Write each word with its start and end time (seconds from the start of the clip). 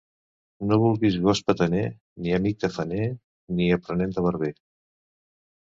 No 0.69 0.79
vulguis 0.83 1.17
gos 1.25 1.41
petaner, 1.49 1.83
ni 2.23 2.35
amic 2.39 2.59
tafaner, 2.65 3.05
ni 3.59 3.69
aprenent 3.79 4.17
de 4.17 4.25
barber. 4.31 4.55